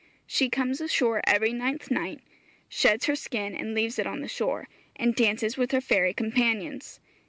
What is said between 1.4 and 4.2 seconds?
ninth night, sheds her skin, leaves it